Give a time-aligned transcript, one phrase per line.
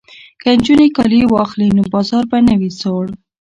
[0.41, 3.05] که نجونې کالي واخلي نو بازار به نه وي سوړ.